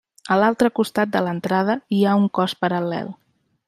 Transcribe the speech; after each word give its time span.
A 0.35 0.37
l'altre 0.43 0.69
costat 0.79 1.13
de 1.17 1.23
l'entrada 1.27 1.77
hi 1.99 2.03
ha 2.13 2.19
un 2.25 2.29
cos 2.39 2.61
paral·lel. 2.65 3.19